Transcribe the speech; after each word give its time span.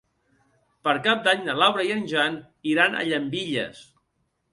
Per 0.87 0.93
Cap 1.07 1.19
d'Any 1.27 1.43
na 1.49 1.53
Laura 1.63 1.85
i 1.87 1.91
en 1.97 2.01
Jan 2.13 2.39
iran 2.73 2.97
a 2.97 3.05
Llambilles. 3.11 3.83